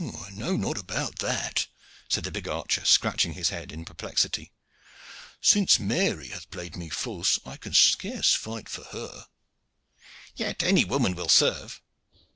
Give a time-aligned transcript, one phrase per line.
[0.01, 1.67] "I know not about that,"
[2.09, 4.51] said the big archer, scratching his head in perplexity.
[5.41, 9.27] "Since Mary hath played me false, I can scarce fight for her."
[10.35, 11.83] "Yet any woman will serve."